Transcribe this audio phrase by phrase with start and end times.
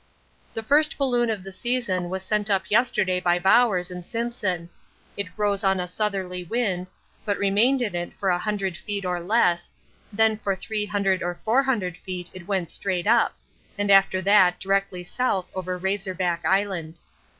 [0.55, 4.67] The first balloon of the season was sent up yesterday by Bowers and Simpson.
[5.15, 6.87] It rose on a southerly wind,
[7.23, 9.69] but remained in it for 100 feet or less,
[10.11, 13.35] then for 300 or 400 feet it went straight up,
[13.77, 16.97] and after that directly south over Razor Back Island.